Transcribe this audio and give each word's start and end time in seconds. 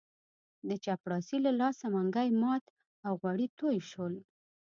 د 0.67 0.69
چپړاسي 0.83 1.37
له 1.45 1.51
لاسه 1.61 1.85
منګی 1.93 2.29
مات 2.41 2.63
او 3.07 3.13
غوړي 3.21 3.47
توی 3.59 3.77
شول. 3.89 4.13